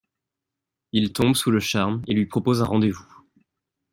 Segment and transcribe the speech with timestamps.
[0.93, 3.07] Il tombe sous le charme et lui propose un rendez-vous.